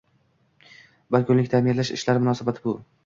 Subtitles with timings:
[1.15, 2.75] Bir kunlik taʼmirlash ishlari munosabati bu